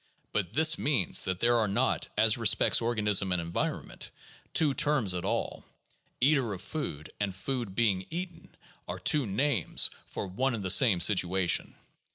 [0.31, 4.09] But this means that there are not, as respects organism and environment,
[4.51, 5.63] two terms at all.
[6.19, 8.55] Eater of food and food being eaten
[8.87, 11.75] are two names for one and the same situation.